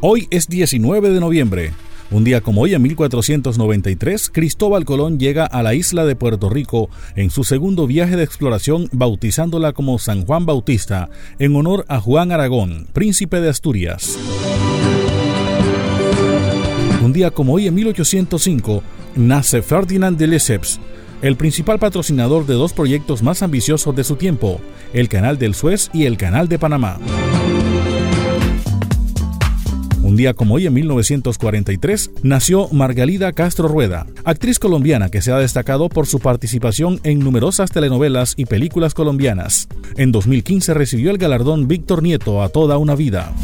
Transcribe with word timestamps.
Hoy 0.00 0.28
es 0.30 0.46
19 0.46 1.10
de 1.10 1.18
noviembre. 1.18 1.72
Un 2.12 2.22
día 2.22 2.40
como 2.40 2.60
hoy, 2.60 2.72
en 2.72 2.82
1493, 2.82 4.30
Cristóbal 4.32 4.84
Colón 4.84 5.18
llega 5.18 5.44
a 5.44 5.60
la 5.64 5.74
isla 5.74 6.04
de 6.04 6.14
Puerto 6.14 6.48
Rico 6.48 6.88
en 7.16 7.30
su 7.30 7.42
segundo 7.42 7.88
viaje 7.88 8.16
de 8.16 8.22
exploración, 8.22 8.88
bautizándola 8.92 9.72
como 9.72 9.98
San 9.98 10.24
Juan 10.24 10.46
Bautista, 10.46 11.10
en 11.40 11.56
honor 11.56 11.84
a 11.88 11.98
Juan 12.00 12.30
Aragón, 12.30 12.86
príncipe 12.92 13.40
de 13.40 13.48
Asturias. 13.48 14.16
Un 17.02 17.12
día 17.12 17.32
como 17.32 17.54
hoy, 17.54 17.66
en 17.66 17.74
1805, 17.74 18.84
nace 19.16 19.62
Ferdinand 19.62 20.16
de 20.16 20.28
Lesseps, 20.28 20.78
el 21.22 21.34
principal 21.34 21.80
patrocinador 21.80 22.46
de 22.46 22.54
dos 22.54 22.72
proyectos 22.72 23.24
más 23.24 23.42
ambiciosos 23.42 23.96
de 23.96 24.04
su 24.04 24.14
tiempo, 24.14 24.60
el 24.92 25.08
Canal 25.08 25.38
del 25.38 25.56
Suez 25.56 25.90
y 25.92 26.04
el 26.04 26.16
Canal 26.16 26.48
de 26.48 26.60
Panamá. 26.60 27.00
Un 30.08 30.16
día 30.16 30.32
como 30.32 30.54
hoy, 30.54 30.66
en 30.66 30.72
1943, 30.72 32.12
nació 32.22 32.70
Margalida 32.70 33.30
Castro 33.34 33.68
Rueda, 33.68 34.06
actriz 34.24 34.58
colombiana 34.58 35.10
que 35.10 35.20
se 35.20 35.32
ha 35.32 35.36
destacado 35.36 35.90
por 35.90 36.06
su 36.06 36.18
participación 36.18 36.98
en 37.02 37.18
numerosas 37.18 37.70
telenovelas 37.70 38.32
y 38.38 38.46
películas 38.46 38.94
colombianas. 38.94 39.68
En 39.98 40.10
2015 40.10 40.72
recibió 40.72 41.10
el 41.10 41.18
galardón 41.18 41.68
Víctor 41.68 42.02
Nieto 42.02 42.42
a 42.42 42.48
toda 42.48 42.78
una 42.78 42.94
vida. 42.94 43.34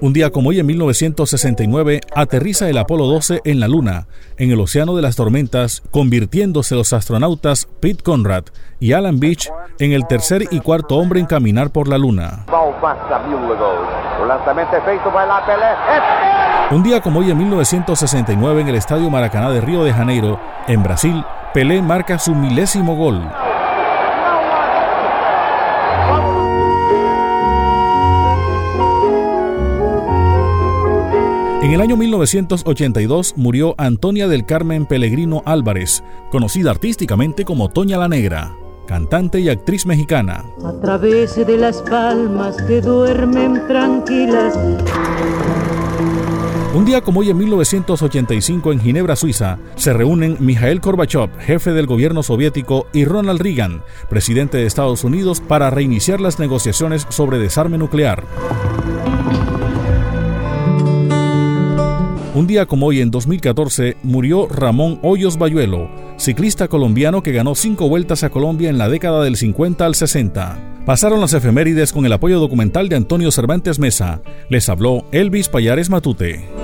Un 0.00 0.12
día 0.12 0.30
como 0.30 0.50
hoy, 0.50 0.60
en 0.60 0.66
1969, 0.66 2.02
aterriza 2.14 2.70
el 2.70 2.78
Apolo 2.78 3.06
12 3.06 3.40
en 3.44 3.58
la 3.58 3.66
Luna, 3.66 4.06
en 4.38 4.52
el 4.52 4.60
Océano 4.60 4.94
de 4.94 5.02
las 5.02 5.16
Tormentas, 5.16 5.82
convirtiéndose 5.90 6.76
los 6.76 6.92
astronautas 6.92 7.68
Pete 7.80 8.04
Conrad 8.04 8.44
y 8.78 8.92
Alan 8.92 9.18
Beach 9.18 9.50
en 9.80 9.92
el 9.92 10.06
tercer 10.06 10.44
y 10.50 10.60
cuarto 10.60 10.96
hombre 10.96 11.20
en 11.20 11.26
caminar 11.26 11.70
por 11.70 11.88
la 11.88 11.96
Luna. 11.96 12.44
Un 16.70 16.82
día 16.82 17.00
como 17.00 17.20
hoy, 17.20 17.30
en 17.30 17.38
1969, 17.38 18.60
en 18.60 18.68
el 18.68 18.74
Estadio 18.76 19.10
Maracaná 19.10 19.50
de 19.50 19.60
Río 19.60 19.82
de 19.82 19.92
Janeiro, 19.92 20.38
en 20.68 20.82
Brasil, 20.82 21.24
Pelé 21.54 21.82
marca 21.82 22.18
su 22.18 22.34
milésimo 22.34 22.94
gol. 22.94 23.22
En 31.62 31.72
el 31.72 31.80
año 31.80 31.96
1982 31.96 33.34
murió 33.36 33.74
Antonia 33.78 34.28
del 34.28 34.46
Carmen 34.46 34.86
Pellegrino 34.86 35.42
Álvarez, 35.44 36.04
conocida 36.30 36.70
artísticamente 36.70 37.44
como 37.44 37.68
Toña 37.68 37.98
la 37.98 38.08
Negra, 38.08 38.52
cantante 38.90 39.38
y 39.38 39.48
actriz 39.48 39.86
mexicana. 39.86 40.44
A 40.64 40.72
través 40.80 41.36
de 41.36 41.56
las 41.56 41.80
palmas 41.82 42.56
que 42.62 42.80
duermen 42.80 43.64
tranquilas. 43.68 44.58
Un 46.74 46.84
día 46.84 47.00
como 47.00 47.20
hoy 47.20 47.30
en 47.30 47.38
1985 47.38 48.72
en 48.72 48.80
Ginebra, 48.80 49.14
Suiza, 49.14 49.58
se 49.76 49.92
reúnen 49.92 50.38
Mikhail 50.40 50.80
Gorbachev, 50.80 51.30
jefe 51.38 51.70
del 51.72 51.86
gobierno 51.86 52.24
soviético, 52.24 52.88
y 52.92 53.04
Ronald 53.04 53.40
Reagan, 53.40 53.84
presidente 54.08 54.58
de 54.58 54.66
Estados 54.66 55.04
Unidos, 55.04 55.40
para 55.40 55.70
reiniciar 55.70 56.20
las 56.20 56.40
negociaciones 56.40 57.06
sobre 57.10 57.38
desarme 57.38 57.78
nuclear. 57.78 58.24
Un 62.32 62.46
día 62.46 62.64
como 62.64 62.86
hoy, 62.86 63.00
en 63.00 63.10
2014, 63.10 63.96
murió 64.04 64.46
Ramón 64.46 65.00
Hoyos 65.02 65.36
Bayuelo, 65.36 65.90
ciclista 66.16 66.68
colombiano 66.68 67.24
que 67.24 67.32
ganó 67.32 67.56
cinco 67.56 67.88
vueltas 67.88 68.22
a 68.22 68.30
Colombia 68.30 68.70
en 68.70 68.78
la 68.78 68.88
década 68.88 69.24
del 69.24 69.36
50 69.36 69.84
al 69.84 69.96
60. 69.96 70.82
Pasaron 70.86 71.20
las 71.20 71.34
efemérides 71.34 71.92
con 71.92 72.06
el 72.06 72.12
apoyo 72.12 72.38
documental 72.38 72.88
de 72.88 72.94
Antonio 72.94 73.32
Cervantes 73.32 73.80
Mesa. 73.80 74.22
Les 74.48 74.68
habló 74.68 75.04
Elvis 75.10 75.48
Payares 75.48 75.90
Matute. 75.90 76.59